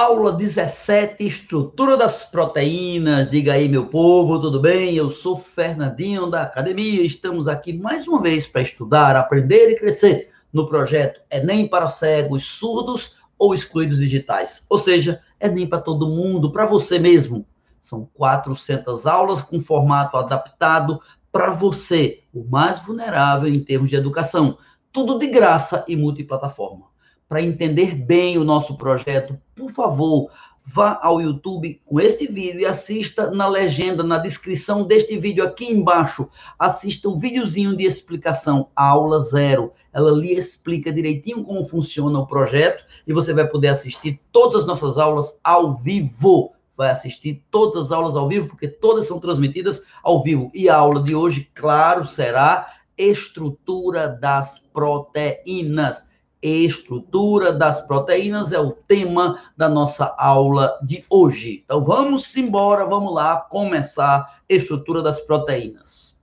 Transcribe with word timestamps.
Aula 0.00 0.30
17, 0.30 1.26
estrutura 1.26 1.96
das 1.96 2.22
proteínas. 2.22 3.28
Diga 3.28 3.54
aí, 3.54 3.68
meu 3.68 3.86
povo, 3.86 4.40
tudo 4.40 4.60
bem? 4.60 4.94
Eu 4.94 5.10
sou 5.10 5.36
Fernandinho 5.36 6.30
da 6.30 6.42
academia. 6.42 7.02
Estamos 7.02 7.48
aqui 7.48 7.72
mais 7.72 8.06
uma 8.06 8.22
vez 8.22 8.46
para 8.46 8.62
estudar, 8.62 9.16
aprender 9.16 9.70
e 9.70 9.76
crescer 9.76 10.30
no 10.52 10.68
projeto 10.68 11.20
Enem 11.28 11.66
para 11.66 11.88
cegos, 11.88 12.44
surdos 12.44 13.16
ou 13.36 13.52
excluídos 13.52 13.98
digitais. 13.98 14.64
Ou 14.70 14.78
seja, 14.78 15.20
Enem 15.40 15.66
para 15.66 15.80
todo 15.80 16.06
mundo, 16.06 16.52
para 16.52 16.64
você 16.64 16.96
mesmo. 17.00 17.44
São 17.80 18.08
400 18.14 19.04
aulas 19.04 19.40
com 19.40 19.60
formato 19.60 20.16
adaptado 20.16 21.00
para 21.32 21.50
você, 21.50 22.22
o 22.32 22.44
mais 22.44 22.78
vulnerável 22.78 23.52
em 23.52 23.58
termos 23.58 23.88
de 23.88 23.96
educação. 23.96 24.58
Tudo 24.92 25.18
de 25.18 25.26
graça 25.26 25.84
e 25.88 25.96
multiplataforma 25.96 26.86
para 27.28 27.42
entender 27.42 27.94
bem 27.94 28.38
o 28.38 28.44
nosso 28.44 28.76
projeto, 28.78 29.38
por 29.54 29.70
favor, 29.70 30.30
vá 30.64 30.98
ao 31.02 31.20
YouTube 31.20 31.80
com 31.84 32.00
este 32.00 32.26
vídeo 32.26 32.60
e 32.60 32.66
assista 32.66 33.30
na 33.30 33.46
legenda, 33.46 34.02
na 34.02 34.18
descrição 34.18 34.84
deste 34.84 35.18
vídeo 35.18 35.44
aqui 35.44 35.70
embaixo. 35.70 36.28
Assista 36.58 37.08
um 37.08 37.18
videozinho 37.18 37.76
de 37.76 37.84
explicação, 37.84 38.68
aula 38.74 39.20
zero. 39.20 39.72
Ela 39.92 40.10
lhe 40.10 40.32
explica 40.32 40.92
direitinho 40.92 41.44
como 41.44 41.66
funciona 41.66 42.18
o 42.18 42.26
projeto 42.26 42.84
e 43.06 43.12
você 43.12 43.32
vai 43.32 43.46
poder 43.46 43.68
assistir 43.68 44.20
todas 44.32 44.54
as 44.54 44.66
nossas 44.66 44.96
aulas 44.96 45.38
ao 45.44 45.76
vivo. 45.76 46.52
Vai 46.76 46.90
assistir 46.90 47.42
todas 47.50 47.76
as 47.76 47.92
aulas 47.92 48.14
ao 48.14 48.28
vivo, 48.28 48.48
porque 48.48 48.68
todas 48.68 49.06
são 49.06 49.18
transmitidas 49.18 49.82
ao 50.02 50.22
vivo. 50.22 50.50
E 50.54 50.68
a 50.68 50.76
aula 50.76 51.02
de 51.02 51.14
hoje, 51.14 51.50
claro, 51.54 52.06
será 52.06 52.72
estrutura 52.96 54.08
das 54.08 54.58
proteínas 54.58 56.08
estrutura 56.42 57.52
das 57.52 57.80
proteínas 57.80 58.52
é 58.52 58.58
o 58.58 58.72
tema 58.72 59.40
da 59.56 59.68
nossa 59.68 60.14
aula 60.18 60.78
de 60.82 61.04
hoje. 61.10 61.62
Então 61.64 61.84
vamos 61.84 62.36
embora, 62.36 62.84
vamos 62.84 63.12
lá 63.12 63.36
começar 63.36 64.42
estrutura 64.48 65.02
das 65.02 65.20
proteínas. 65.20 66.18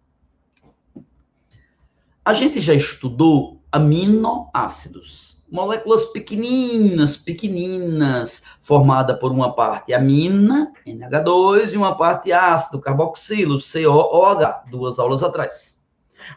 A 2.24 2.34
gente 2.34 2.60
já 2.60 2.74
estudou 2.74 3.62
aminoácidos, 3.72 5.44
moléculas 5.52 6.06
pequeninas, 6.06 7.16
pequeninas, 7.16 8.44
formada 8.64 9.16
por 9.16 9.32
uma 9.32 9.54
parte 9.54 9.94
amina, 9.94 10.72
NH2, 10.88 11.74
e 11.74 11.78
uma 11.78 11.96
parte 11.96 12.32
ácido, 12.32 12.82
carboxilo, 12.82 13.58
COOH, 13.60 14.72
duas 14.72 14.98
aulas 14.98 15.22
atrás. 15.22 15.80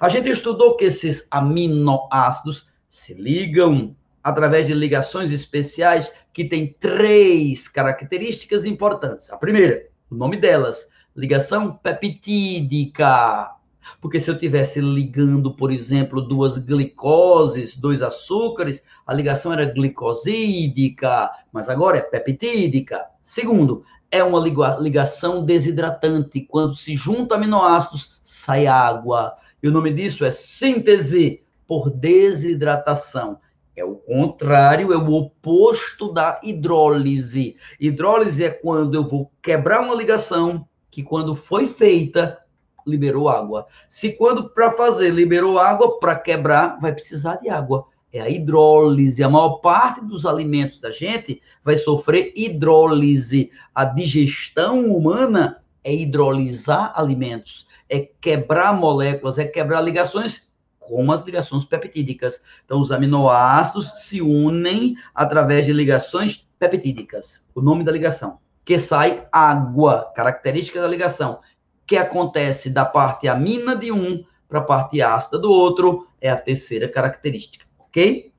A 0.00 0.08
gente 0.08 0.30
estudou 0.30 0.76
que 0.76 0.84
esses 0.84 1.26
aminoácidos 1.30 2.68
se 2.88 3.14
ligam 3.14 3.94
através 4.22 4.66
de 4.66 4.74
ligações 4.74 5.30
especiais 5.30 6.10
que 6.32 6.44
têm 6.44 6.74
três 6.78 7.68
características 7.68 8.64
importantes. 8.64 9.30
A 9.30 9.36
primeira, 9.36 9.86
o 10.10 10.14
nome 10.14 10.36
delas, 10.36 10.88
ligação 11.16 11.72
peptídica. 11.72 13.52
Porque 14.00 14.20
se 14.20 14.30
eu 14.30 14.38
tivesse 14.38 14.80
ligando, 14.80 15.54
por 15.54 15.70
exemplo, 15.70 16.20
duas 16.20 16.58
glicoses, 16.58 17.76
dois 17.76 18.02
açúcares, 18.02 18.84
a 19.06 19.14
ligação 19.14 19.52
era 19.52 19.64
glicosídica, 19.64 21.30
mas 21.50 21.68
agora 21.68 21.96
é 21.96 22.02
peptídica. 22.02 23.04
Segundo, 23.22 23.84
é 24.10 24.22
uma 24.22 24.38
ligação 24.78 25.44
desidratante. 25.44 26.42
Quando 26.42 26.74
se 26.74 26.96
juntam 26.96 27.36
aminoácidos, 27.36 28.20
sai 28.22 28.66
água. 28.66 29.34
E 29.62 29.68
o 29.68 29.72
nome 29.72 29.92
disso 29.92 30.24
é 30.24 30.30
síntese 30.30 31.42
por 31.68 31.90
desidratação. 31.90 33.38
É 33.76 33.84
o 33.84 33.94
contrário, 33.94 34.92
é 34.92 34.96
o 34.96 35.12
oposto 35.12 36.12
da 36.12 36.40
hidrólise. 36.42 37.56
Hidrólise 37.78 38.42
é 38.42 38.50
quando 38.50 38.96
eu 38.96 39.06
vou 39.06 39.30
quebrar 39.40 39.80
uma 39.80 39.94
ligação 39.94 40.66
que, 40.90 41.02
quando 41.02 41.36
foi 41.36 41.68
feita, 41.68 42.38
liberou 42.84 43.28
água. 43.28 43.66
Se 43.88 44.14
quando 44.14 44.48
para 44.50 44.72
fazer 44.72 45.10
liberou 45.10 45.60
água, 45.60 46.00
para 46.00 46.16
quebrar, 46.16 46.80
vai 46.80 46.92
precisar 46.92 47.36
de 47.36 47.48
água. 47.50 47.86
É 48.12 48.20
a 48.20 48.28
hidrólise. 48.28 49.22
A 49.22 49.28
maior 49.28 49.58
parte 49.58 50.00
dos 50.00 50.24
alimentos 50.24 50.80
da 50.80 50.90
gente 50.90 51.40
vai 51.62 51.76
sofrer 51.76 52.32
hidrólise. 52.34 53.52
A 53.74 53.84
digestão 53.84 54.86
humana 54.86 55.62
é 55.84 55.94
hidrolisar 55.94 56.92
alimentos, 56.96 57.68
é 57.88 58.08
quebrar 58.20 58.74
moléculas, 58.74 59.38
é 59.38 59.44
quebrar 59.44 59.82
ligações 59.82 60.47
como 60.88 61.12
as 61.12 61.22
ligações 61.22 61.64
peptídicas. 61.64 62.42
Então, 62.64 62.80
os 62.80 62.90
aminoácidos 62.90 64.04
se 64.06 64.22
unem 64.22 64.96
através 65.14 65.66
de 65.66 65.72
ligações 65.72 66.48
peptídicas. 66.58 67.46
O 67.54 67.60
nome 67.60 67.84
da 67.84 67.92
ligação. 67.92 68.38
Que 68.64 68.78
sai 68.78 69.26
água, 69.30 70.10
característica 70.16 70.80
da 70.80 70.88
ligação. 70.88 71.40
Que 71.86 71.96
acontece 71.96 72.70
da 72.70 72.84
parte 72.84 73.28
amina 73.28 73.76
de 73.76 73.92
um 73.92 74.24
para 74.48 74.60
a 74.60 74.64
parte 74.64 75.02
ácida 75.02 75.38
do 75.38 75.52
outro, 75.52 76.08
é 76.20 76.30
a 76.30 76.36
terceira 76.36 76.88
característica, 76.88 77.66
ok? 77.78 78.32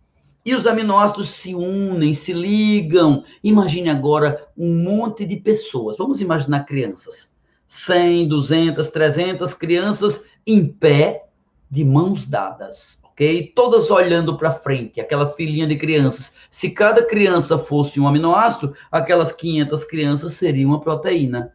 E 0.43 0.55
os 0.55 0.66
aminoácidos 0.66 1.29
se 1.29 1.53
unem, 1.53 2.13
se 2.13 2.33
ligam. 2.33 3.23
Imagine 3.43 3.89
agora 3.89 4.47
um 4.57 4.73
monte 4.73 5.25
de 5.25 5.37
pessoas. 5.37 5.97
Vamos 5.97 6.21
imaginar 6.21 6.63
crianças. 6.63 7.37
100, 7.67 8.27
200, 8.27 8.87
300 8.89 9.53
crianças 9.53 10.23
em 10.47 10.66
pé 10.66 11.28
de 11.69 11.85
mãos 11.85 12.25
dadas, 12.25 13.00
ok? 13.03 13.52
Todas 13.56 13.91
olhando 13.91 14.38
para 14.38 14.52
frente, 14.52 15.00
aquela 15.00 15.30
filinha 15.30 15.68
de 15.68 15.78
crianças. 15.78 16.34
Se 16.50 16.72
cada 16.72 17.06
criança 17.06 17.57
fosse 17.57 18.00
um 18.00 18.07
aminoácido, 18.07 18.74
aquelas 18.91 19.31
500 19.31 19.84
crianças 19.84 20.34
seriam 20.34 20.72
uma 20.72 20.81
proteína. 20.81 21.53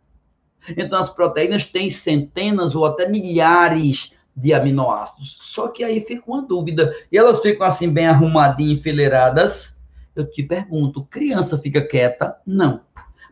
Então, 0.77 0.99
as 0.99 1.11
proteínas 1.11 1.67
têm 1.67 1.91
centenas 1.91 2.75
ou 2.75 2.87
até 2.87 3.09
milhares 3.09 4.13
de 4.37 4.53
aminoácidos. 4.53 5.39
Só 5.41 5.69
que 5.69 5.85
aí 5.85 6.01
fica 6.01 6.25
uma 6.27 6.43
dúvida. 6.43 6.95
E 7.11 7.19
elas 7.19 7.41
ficam 7.41 7.67
assim, 7.67 7.91
bem 7.91 8.07
arrumadinhas, 8.07 8.79
enfileiradas. 8.79 9.81
Eu 10.15 10.29
te 10.31 10.43
pergunto, 10.43 11.05
criança 11.05 11.59
fica 11.59 11.83
quieta? 11.83 12.37
Não. 12.47 12.81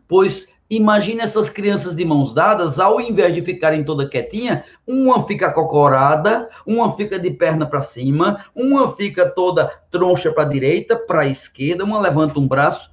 Pois 0.07 0.52
Imagine 0.75 1.21
essas 1.21 1.51
crianças 1.51 1.95
de 1.95 2.03
mãos 2.03 2.33
dadas, 2.33 2.79
ao 2.79 2.99
invés 2.99 3.35
de 3.35 3.43
ficarem 3.43 3.83
toda 3.83 4.09
quietinha, 4.09 4.63
uma 4.87 5.23
fica 5.23 5.51
cocorada, 5.51 6.49
uma 6.65 6.91
fica 6.93 7.19
de 7.19 7.29
perna 7.29 7.63
para 7.63 7.83
cima, 7.83 8.43
uma 8.55 8.91
fica 8.91 9.29
toda 9.29 9.67
troncha 9.91 10.31
para 10.31 10.45
a 10.45 10.49
direita, 10.49 10.95
para 10.95 11.21
a 11.21 11.27
esquerda, 11.27 11.83
uma 11.83 11.99
levanta 11.99 12.39
um 12.39 12.47
braço. 12.47 12.91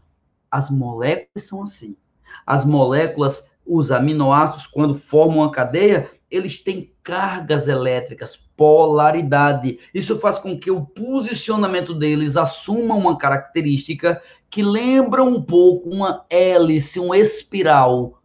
As 0.50 0.68
moléculas 0.68 1.46
são 1.46 1.62
assim. 1.62 1.96
As 2.46 2.66
moléculas, 2.66 3.48
os 3.66 3.90
aminoácidos, 3.90 4.66
quando 4.66 4.94
formam 4.94 5.38
uma 5.38 5.50
cadeia, 5.50 6.10
eles 6.30 6.60
têm 6.60 6.92
cargas 7.02 7.66
elétricas, 7.66 8.36
polaridade. 8.56 9.78
Isso 9.92 10.18
faz 10.18 10.38
com 10.38 10.58
que 10.58 10.70
o 10.70 10.84
posicionamento 10.84 11.94
deles 11.94 12.36
assuma 12.36 12.94
uma 12.94 13.18
característica 13.18 14.22
que 14.48 14.62
lembra 14.62 15.22
um 15.22 15.42
pouco 15.42 15.90
uma 15.90 16.24
hélice, 16.30 17.00
um 17.00 17.14
espiral. 17.14 18.20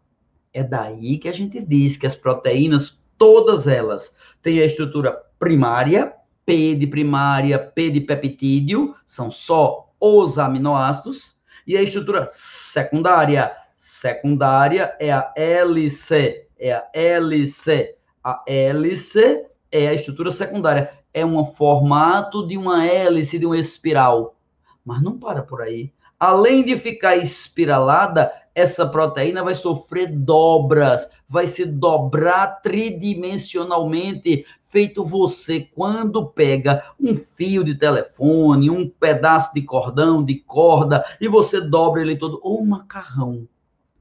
É 0.54 0.64
daí 0.64 1.18
que 1.18 1.30
a 1.30 1.34
gente 1.34 1.60
diz 1.62 1.98
que 1.98 2.06
as 2.06 2.16
proteínas, 2.16 3.02
todas 3.18 3.68
elas, 3.68 4.16
têm 4.42 4.60
a 4.60 4.66
estrutura 4.66 5.12
primária, 5.40 6.14
P 6.46 6.76
de 6.76 6.86
primária, 6.86 7.58
P 7.58 7.90
de 7.90 8.02
peptídeo, 8.02 8.96
são 9.06 9.32
só 9.32 9.90
os 10.00 10.38
aminoácidos, 10.38 11.42
e 11.66 11.76
a 11.76 11.82
estrutura 11.82 12.28
secundária, 12.30 13.52
secundária 13.78 14.96
é 15.00 15.12
a 15.12 15.34
hélice, 15.36 16.46
é 16.60 16.74
a 16.74 16.88
hélice. 16.94 17.95
A 18.28 18.42
hélice 18.48 19.46
é 19.72 19.88
a 19.88 19.94
estrutura 19.94 20.32
secundária. 20.32 20.92
É 21.14 21.24
um 21.24 21.46
formato 21.46 22.48
de 22.48 22.58
uma 22.58 22.84
hélice, 22.84 23.38
de 23.38 23.46
uma 23.46 23.56
espiral. 23.56 24.36
Mas 24.84 25.00
não 25.04 25.20
para 25.20 25.44
por 25.44 25.62
aí. 25.62 25.94
Além 26.20 26.66
de 26.66 26.76
ficar 26.76 27.18
espiralada, 27.18 28.34
essa 28.56 28.88
proteína 28.88 29.44
vai 29.44 29.54
sofrer 29.54 30.12
dobras, 30.12 31.08
vai 31.30 31.46
se 31.46 31.66
dobrar 31.66 32.62
tridimensionalmente, 32.64 34.44
feito 34.64 35.06
você 35.06 35.60
quando 35.60 36.26
pega 36.26 36.84
um 37.00 37.16
fio 37.16 37.64
de 37.64 37.76
telefone, 37.76 38.72
um 38.72 38.90
pedaço 38.90 39.54
de 39.54 39.62
cordão, 39.62 40.26
de 40.26 40.34
corda, 40.34 41.06
e 41.22 41.28
você 41.28 41.62
dobra 41.62 42.02
ele 42.02 42.16
todo, 42.16 42.40
ou 42.42 42.60
um 42.60 42.66
macarrão. 42.66 43.48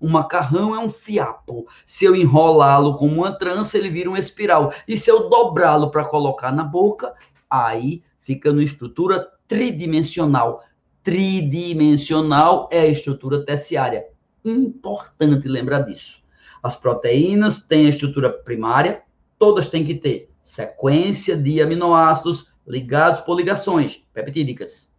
Um 0.05 0.11
macarrão 0.11 0.75
é 0.75 0.79
um 0.79 0.91
fiapo. 0.91 1.67
Se 1.87 2.05
eu 2.05 2.15
enrolá-lo 2.15 2.95
como 2.95 3.23
uma 3.23 3.33
trança, 3.33 3.79
ele 3.79 3.89
vira 3.89 4.11
uma 4.11 4.19
espiral. 4.19 4.71
E 4.87 4.99
se 4.99 5.11
eu 5.11 5.31
dobrá-lo 5.31 5.91
para 5.91 6.05
colocar 6.05 6.53
na 6.53 6.63
boca, 6.63 7.15
aí 7.49 8.03
fica 8.21 8.53
numa 8.53 8.63
estrutura 8.63 9.27
tridimensional. 9.49 10.63
Tridimensional 11.03 12.69
é 12.71 12.81
a 12.81 12.87
estrutura 12.87 13.47
terciária. 13.47 14.05
Importante 14.45 15.49
lembrar 15.49 15.81
disso. 15.81 16.23
As 16.63 16.77
proteínas 16.77 17.61
têm 17.61 17.87
a 17.87 17.89
estrutura 17.89 18.29
primária, 18.29 19.05
todas 19.39 19.71
têm 19.71 19.87
que 19.87 19.95
ter 19.95 20.31
sequência 20.43 21.35
de 21.35 21.63
aminoácidos 21.63 22.53
ligados 22.69 23.21
por 23.21 23.39
ligações 23.39 24.05
peptídicas. 24.13 24.94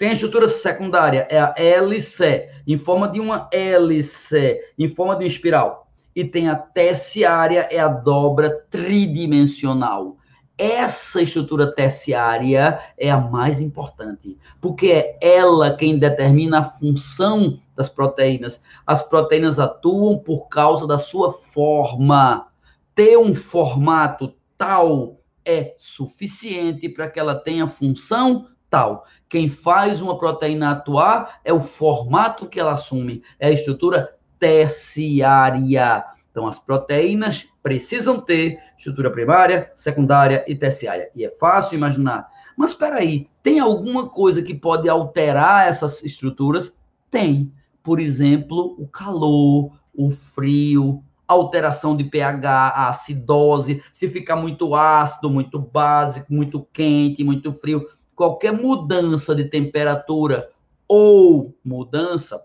Tem 0.00 0.08
a 0.08 0.12
estrutura 0.14 0.48
secundária, 0.48 1.28
é 1.28 1.38
a 1.38 1.54
hélice, 1.58 2.48
em 2.66 2.78
forma 2.78 3.06
de 3.06 3.20
uma 3.20 3.50
hélice, 3.52 4.58
em 4.78 4.88
forma 4.88 5.14
de 5.14 5.24
uma 5.24 5.26
espiral. 5.26 5.92
E 6.16 6.24
tem 6.24 6.48
a 6.48 6.56
terciária, 6.56 7.68
é 7.70 7.78
a 7.78 7.86
dobra 7.86 8.64
tridimensional. 8.70 10.16
Essa 10.56 11.20
estrutura 11.20 11.74
terciária 11.74 12.80
é 12.96 13.10
a 13.10 13.18
mais 13.18 13.60
importante, 13.60 14.38
porque 14.58 14.90
é 14.90 15.18
ela 15.20 15.76
quem 15.76 15.98
determina 15.98 16.60
a 16.60 16.64
função 16.64 17.60
das 17.76 17.90
proteínas. 17.90 18.62
As 18.86 19.02
proteínas 19.02 19.58
atuam 19.58 20.16
por 20.16 20.48
causa 20.48 20.86
da 20.86 20.96
sua 20.96 21.30
forma. 21.30 22.46
Ter 22.94 23.18
um 23.18 23.34
formato 23.34 24.32
tal 24.56 25.20
é 25.44 25.74
suficiente 25.76 26.88
para 26.88 27.10
que 27.10 27.20
ela 27.20 27.34
tenha 27.34 27.66
função 27.66 28.46
tal. 28.70 29.04
Quem 29.28 29.48
faz 29.48 30.00
uma 30.00 30.16
proteína 30.16 30.70
atuar 30.70 31.40
é 31.44 31.52
o 31.52 31.60
formato 31.60 32.46
que 32.46 32.58
ela 32.58 32.72
assume, 32.72 33.22
é 33.38 33.48
a 33.48 33.52
estrutura 33.52 34.16
terciária. 34.38 36.04
Então, 36.30 36.46
as 36.46 36.58
proteínas 36.58 37.46
precisam 37.62 38.20
ter 38.20 38.58
estrutura 38.78 39.10
primária, 39.10 39.70
secundária 39.76 40.44
e 40.48 40.54
terciária. 40.54 41.10
E 41.14 41.24
é 41.24 41.30
fácil 41.38 41.76
imaginar. 41.76 42.28
Mas 42.56 42.70
espera 42.70 42.96
aí, 42.96 43.28
tem 43.42 43.58
alguma 43.58 44.08
coisa 44.08 44.42
que 44.42 44.54
pode 44.54 44.88
alterar 44.88 45.68
essas 45.68 46.02
estruturas? 46.02 46.78
Tem. 47.10 47.52
Por 47.82 47.98
exemplo, 47.98 48.76
o 48.78 48.86
calor, 48.86 49.72
o 49.94 50.10
frio, 50.10 51.02
alteração 51.26 51.96
de 51.96 52.04
pH, 52.04 52.50
a 52.50 52.88
acidose, 52.88 53.82
se 53.92 54.08
ficar 54.08 54.36
muito 54.36 54.74
ácido, 54.74 55.30
muito 55.30 55.58
básico, 55.58 56.32
muito 56.32 56.66
quente, 56.72 57.22
muito 57.22 57.52
frio, 57.52 57.86
qualquer 58.20 58.52
mudança 58.52 59.34
de 59.34 59.44
temperatura 59.44 60.50
ou 60.86 61.56
mudança 61.64 62.44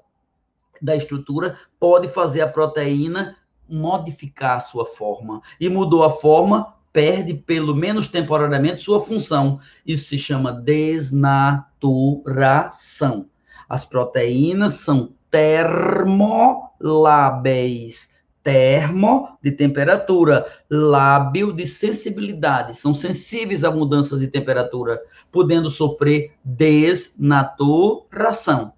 da 0.82 0.96
estrutura 0.96 1.58
pode 1.78 2.08
fazer 2.08 2.40
a 2.40 2.48
proteína 2.48 3.36
modificar 3.68 4.56
a 4.56 4.62
sua 4.62 4.86
forma. 4.86 5.42
E 5.60 5.68
mudou 5.68 6.06
a 6.06 6.10
forma, 6.10 6.74
perde, 6.94 7.34
pelo 7.34 7.76
menos 7.76 8.08
temporariamente, 8.08 8.84
sua 8.84 9.02
função. 9.02 9.60
Isso 9.86 10.08
se 10.08 10.18
chama 10.18 10.54
desnaturação. 10.54 13.30
As 13.68 13.84
proteínas 13.84 14.76
são 14.76 15.12
termolábeis 15.30 18.15
termo 18.46 19.38
de 19.42 19.52
temperatura, 19.52 20.46
lábio 20.70 21.52
de 21.52 21.66
sensibilidade, 21.66 22.78
são 22.78 22.94
sensíveis 22.94 23.64
a 23.64 23.72
mudanças 23.72 24.20
de 24.20 24.28
temperatura, 24.28 25.02
podendo 25.32 25.68
sofrer 25.68 26.32
desnaturação. 26.44 28.74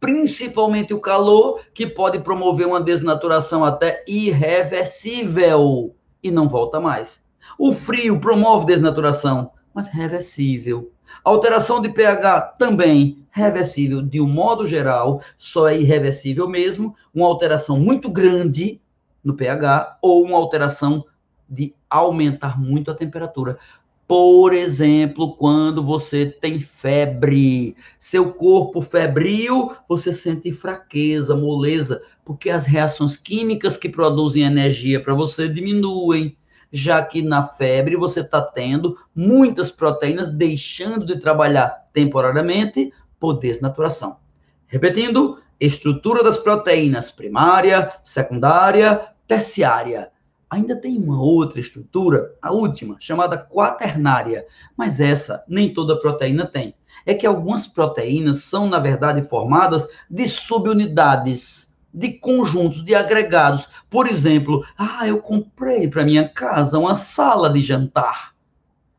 Principalmente 0.00 0.92
o 0.92 1.00
calor, 1.00 1.60
que 1.72 1.86
pode 1.86 2.18
promover 2.18 2.66
uma 2.66 2.80
desnaturação 2.80 3.64
até 3.64 4.04
irreversível 4.08 5.94
e 6.20 6.32
não 6.32 6.48
volta 6.48 6.80
mais. 6.80 7.22
O 7.56 7.72
frio 7.72 8.18
promove 8.18 8.66
desnaturação, 8.66 9.52
mas 9.72 9.86
reversível. 9.86 10.90
Alteração 11.22 11.80
de 11.80 11.88
pH 11.88 12.56
também 12.58 13.24
reversível. 13.30 14.02
De 14.02 14.20
um 14.20 14.28
modo 14.28 14.66
geral, 14.66 15.22
só 15.38 15.68
é 15.68 15.78
irreversível 15.78 16.48
mesmo 16.48 16.96
uma 17.14 17.28
alteração 17.28 17.78
muito 17.78 18.10
grande 18.10 18.80
no 19.24 19.34
pH 19.34 19.98
ou 20.02 20.22
uma 20.22 20.36
alteração 20.36 21.04
de 21.48 21.74
aumentar 21.88 22.60
muito 22.60 22.90
a 22.90 22.94
temperatura. 22.94 23.58
Por 24.06 24.52
exemplo, 24.52 25.34
quando 25.34 25.82
você 25.82 26.26
tem 26.26 26.60
febre, 26.60 27.74
seu 27.98 28.34
corpo 28.34 28.82
febril, 28.82 29.74
você 29.88 30.12
sente 30.12 30.52
fraqueza, 30.52 31.34
moleza, 31.34 32.02
porque 32.22 32.50
as 32.50 32.66
reações 32.66 33.16
químicas 33.16 33.78
que 33.78 33.88
produzem 33.88 34.42
energia 34.42 35.02
para 35.02 35.14
você 35.14 35.48
diminuem, 35.48 36.36
já 36.70 37.02
que 37.02 37.22
na 37.22 37.44
febre 37.44 37.96
você 37.96 38.20
está 38.20 38.42
tendo 38.42 38.98
muitas 39.14 39.70
proteínas 39.70 40.28
deixando 40.28 41.06
de 41.06 41.18
trabalhar 41.18 41.84
temporariamente 41.92 42.92
por 43.18 43.38
desnaturação. 43.38 44.18
Repetindo, 44.66 45.38
estrutura 45.58 46.22
das 46.22 46.36
proteínas 46.36 47.10
primária, 47.10 47.90
secundária, 48.02 49.13
terciária. 49.26 50.10
Ainda 50.48 50.76
tem 50.76 50.96
uma 50.98 51.20
outra 51.20 51.58
estrutura, 51.58 52.34
a 52.40 52.52
última, 52.52 52.96
chamada 53.00 53.36
quaternária, 53.36 54.46
mas 54.76 55.00
essa 55.00 55.44
nem 55.48 55.72
toda 55.72 55.98
proteína 55.98 56.46
tem. 56.46 56.74
É 57.04 57.12
que 57.12 57.26
algumas 57.26 57.66
proteínas 57.66 58.44
são, 58.44 58.68
na 58.68 58.78
verdade, 58.78 59.22
formadas 59.28 59.86
de 60.08 60.28
subunidades, 60.28 61.76
de 61.92 62.12
conjuntos, 62.12 62.84
de 62.84 62.94
agregados. 62.94 63.68
Por 63.90 64.06
exemplo, 64.06 64.64
ah, 64.76 65.06
eu 65.06 65.20
comprei 65.20 65.88
para 65.88 66.04
minha 66.04 66.28
casa 66.28 66.78
uma 66.78 66.94
sala 66.94 67.50
de 67.50 67.60
jantar. 67.60 68.34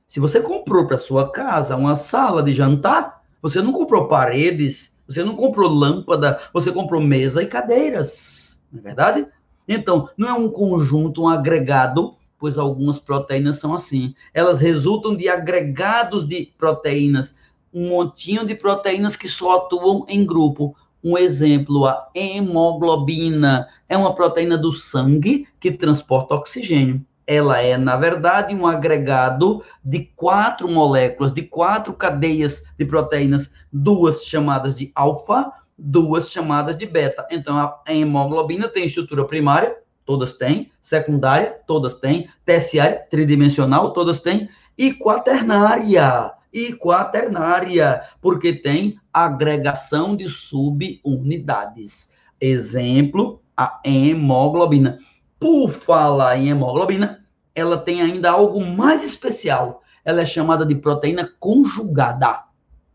Se 0.07 0.19
você 0.19 0.39
comprou 0.39 0.87
para 0.87 0.97
sua 0.97 1.31
casa 1.31 1.75
uma 1.75 1.95
sala 1.95 2.41
de 2.41 2.53
jantar, 2.53 3.21
você 3.41 3.61
não 3.61 3.71
comprou 3.71 4.07
paredes, 4.07 4.97
você 5.07 5.23
não 5.23 5.35
comprou 5.35 5.69
lâmpada, 5.69 6.39
você 6.53 6.71
comprou 6.71 7.01
mesa 7.01 7.43
e 7.43 7.47
cadeiras, 7.47 8.61
não 8.71 8.79
é 8.79 8.83
verdade? 8.83 9.27
Então, 9.67 10.09
não 10.17 10.27
é 10.27 10.33
um 10.33 10.49
conjunto, 10.49 11.23
um 11.23 11.27
agregado, 11.27 12.15
pois 12.37 12.57
algumas 12.57 12.99
proteínas 12.99 13.57
são 13.57 13.73
assim. 13.73 14.13
Elas 14.33 14.59
resultam 14.59 15.15
de 15.15 15.27
agregados 15.27 16.27
de 16.27 16.51
proteínas, 16.57 17.35
um 17.73 17.89
montinho 17.89 18.45
de 18.45 18.55
proteínas 18.55 19.15
que 19.15 19.27
só 19.27 19.57
atuam 19.57 20.05
em 20.07 20.25
grupo. 20.25 20.75
Um 21.03 21.17
exemplo, 21.17 21.85
a 21.85 22.09
hemoglobina 22.13 23.67
é 23.87 23.97
uma 23.97 24.15
proteína 24.15 24.57
do 24.57 24.71
sangue 24.71 25.47
que 25.59 25.71
transporta 25.71 26.35
oxigênio. 26.35 27.05
Ela 27.27 27.59
é, 27.59 27.77
na 27.77 27.95
verdade, 27.95 28.53
um 28.53 28.67
agregado 28.67 29.63
de 29.83 30.11
quatro 30.15 30.67
moléculas, 30.67 31.33
de 31.33 31.41
quatro 31.41 31.93
cadeias 31.93 32.63
de 32.77 32.85
proteínas, 32.85 33.51
duas 33.73 34.23
chamadas 34.23 34.75
de 34.75 34.91
alfa, 34.93 35.51
duas 35.77 36.29
chamadas 36.29 36.77
de 36.77 36.85
beta. 36.85 37.27
Então, 37.31 37.57
a 37.57 37.81
hemoglobina 37.87 38.67
tem 38.67 38.85
estrutura 38.85 39.25
primária, 39.25 39.75
todas 40.05 40.33
têm, 40.33 40.71
secundária, 40.81 41.59
todas 41.67 41.95
têm, 41.95 42.29
terciária, 42.45 43.05
tridimensional, 43.09 43.91
todas 43.91 44.19
têm, 44.19 44.49
e 44.77 44.93
quaternária, 44.93 46.33
e 46.53 46.73
quaternária, 46.73 48.03
porque 48.21 48.53
tem 48.53 48.99
agregação 49.13 50.15
de 50.15 50.27
subunidades. 50.27 52.11
Exemplo, 52.39 53.41
a 53.55 53.79
hemoglobina. 53.83 54.99
Por 55.39 55.69
falar 55.69 56.37
em 56.37 56.49
hemoglobina, 56.49 57.25
ela 57.53 57.77
tem 57.77 58.01
ainda 58.01 58.31
algo 58.31 58.63
mais 58.65 59.03
especial. 59.03 59.81
Ela 60.03 60.21
é 60.21 60.25
chamada 60.25 60.65
de 60.65 60.75
proteína 60.75 61.29
conjugada 61.39 62.44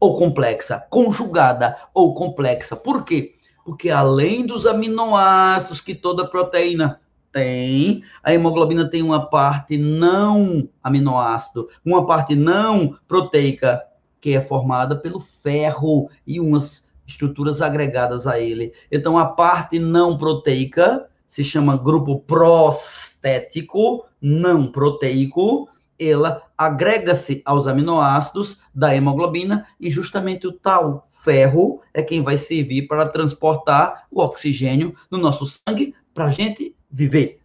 ou 0.01 0.17
complexa, 0.17 0.85
conjugada 0.91 1.77
ou 1.95 2.15
complexa. 2.15 2.75
Por 2.75 3.05
quê? 3.05 3.35
Porque 3.65 3.91
além 3.91 4.47
dos 4.47 4.67
aminoácidos 4.67 5.83
que 5.83 5.95
toda 5.95 6.27
proteína 6.27 6.99
tem, 7.31 8.03
a 8.23 8.33
hemoglobina 8.33 8.89
tem 8.89 9.03
uma 9.03 9.27
parte 9.29 9.77
não 9.77 10.69
aminoácido, 10.83 11.69
uma 11.85 12.07
parte 12.07 12.35
não 12.35 12.97
proteica, 13.07 13.83
que 14.21 14.35
é 14.35 14.41
formada 14.41 14.97
pelo 14.97 15.21
ferro 15.21 16.11
e 16.27 16.41
umas 16.41 16.91
estruturas 17.07 17.61
agregadas 17.61 18.27
a 18.27 18.41
ele. 18.41 18.73
Então, 18.91 19.19
a 19.19 19.27
parte 19.27 19.79
não 19.79 20.17
proteica 20.17 21.07
se 21.27 21.45
chama 21.45 21.77
grupo 21.77 22.21
prostético, 22.21 24.05
não 24.21 24.67
proteico, 24.67 25.69
ela 26.01 26.43
agrega-se 26.57 27.43
aos 27.45 27.67
aminoácidos 27.67 28.59
da 28.75 28.95
hemoglobina 28.95 29.67
e 29.79 29.91
justamente 29.91 30.47
o 30.47 30.53
tal 30.53 31.09
ferro 31.23 31.83
é 31.93 32.03
quem 32.03 32.23
vai 32.23 32.39
servir 32.39 32.89
para 32.89 33.09
transportar 33.09 34.07
o 34.11 34.23
oxigênio 34.23 34.95
no 35.11 35.19
nosso 35.19 35.45
sangue 35.45 35.95
para 36.15 36.27
a 36.27 36.31
gente 36.31 36.75
viver. 36.91 37.41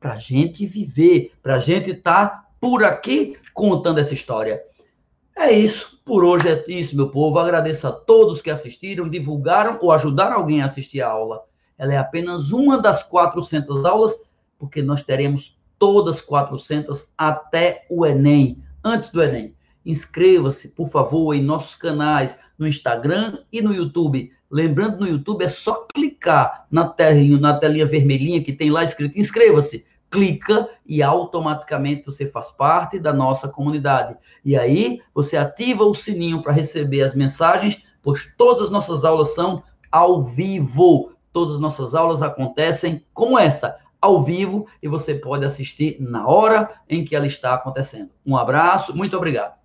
Para 0.00 0.14
a 0.14 0.18
gente 0.18 0.66
viver, 0.66 1.32
para 1.42 1.56
a 1.56 1.58
gente 1.58 1.90
estar 1.90 2.26
tá 2.26 2.48
por 2.60 2.82
aqui 2.84 3.36
contando 3.52 3.98
essa 3.98 4.14
história. 4.14 4.62
É 5.36 5.52
isso. 5.52 6.00
Por 6.04 6.24
hoje 6.24 6.48
é 6.48 6.64
isso, 6.68 6.96
meu 6.96 7.10
povo. 7.10 7.38
Agradeço 7.38 7.86
a 7.86 7.92
todos 7.92 8.40
que 8.40 8.50
assistiram, 8.50 9.08
divulgaram 9.08 9.78
ou 9.82 9.92
ajudaram 9.92 10.36
alguém 10.36 10.62
a 10.62 10.64
assistir 10.64 11.02
a 11.02 11.08
aula. 11.08 11.44
Ela 11.76 11.94
é 11.94 11.96
apenas 11.98 12.50
uma 12.50 12.80
das 12.80 13.02
400 13.02 13.84
aulas, 13.84 14.16
porque 14.58 14.82
nós 14.82 15.02
teremos 15.02 15.57
todas 15.78 16.20
400 16.20 17.12
até 17.16 17.86
o 17.88 18.04
Enem, 18.04 18.62
antes 18.84 19.08
do 19.10 19.22
Enem. 19.22 19.54
Inscreva-se, 19.84 20.70
por 20.70 20.88
favor, 20.88 21.34
em 21.34 21.42
nossos 21.42 21.76
canais 21.76 22.38
no 22.58 22.66
Instagram 22.66 23.38
e 23.52 23.62
no 23.62 23.72
YouTube. 23.72 24.32
Lembrando, 24.50 24.98
no 24.98 25.06
YouTube 25.06 25.44
é 25.44 25.48
só 25.48 25.86
clicar 25.94 26.66
na 26.70 26.88
telinha, 26.88 27.38
na 27.38 27.58
telinha 27.58 27.86
vermelhinha 27.86 28.42
que 28.42 28.52
tem 28.52 28.70
lá 28.70 28.82
escrito 28.82 29.18
inscreva-se. 29.18 29.86
Clica 30.10 30.68
e 30.86 31.02
automaticamente 31.02 32.06
você 32.06 32.26
faz 32.30 32.50
parte 32.50 32.98
da 32.98 33.12
nossa 33.12 33.46
comunidade. 33.48 34.16
E 34.42 34.56
aí 34.56 35.02
você 35.14 35.36
ativa 35.36 35.84
o 35.84 35.94
sininho 35.94 36.42
para 36.42 36.52
receber 36.52 37.02
as 37.02 37.14
mensagens 37.14 37.82
pois 38.08 38.26
todas 38.38 38.62
as 38.62 38.70
nossas 38.70 39.04
aulas 39.04 39.34
são 39.34 39.62
ao 39.92 40.24
vivo. 40.24 41.12
Todas 41.30 41.56
as 41.56 41.60
nossas 41.60 41.94
aulas 41.94 42.22
acontecem 42.22 43.04
como 43.12 43.38
esta, 43.38 43.76
ao 44.00 44.22
vivo, 44.22 44.66
e 44.82 44.88
você 44.88 45.14
pode 45.14 45.44
assistir 45.44 45.96
na 46.00 46.26
hora 46.26 46.70
em 46.88 47.04
que 47.04 47.16
ela 47.16 47.26
está 47.26 47.54
acontecendo. 47.54 48.10
Um 48.24 48.36
abraço, 48.36 48.96
muito 48.96 49.16
obrigado. 49.16 49.57